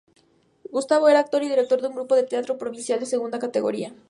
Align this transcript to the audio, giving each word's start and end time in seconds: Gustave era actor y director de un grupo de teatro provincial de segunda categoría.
Gustave 0.71 1.11
era 1.11 1.19
actor 1.19 1.43
y 1.43 1.47
director 1.47 1.79
de 1.79 1.89
un 1.89 1.93
grupo 1.93 2.15
de 2.15 2.23
teatro 2.23 2.57
provincial 2.57 2.99
de 2.99 3.05
segunda 3.05 3.37
categoría. 3.37 3.93